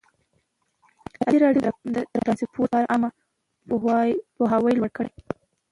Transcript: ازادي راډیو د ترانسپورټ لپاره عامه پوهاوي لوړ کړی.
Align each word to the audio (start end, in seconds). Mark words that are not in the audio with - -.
ازادي 1.15 1.37
راډیو 1.45 1.71
د 1.93 1.95
ترانسپورټ 2.23 2.57
لپاره 2.67 2.87
عامه 2.91 3.09
پوهاوي 4.37 4.73
لوړ 4.77 4.91
کړی. 4.97 5.11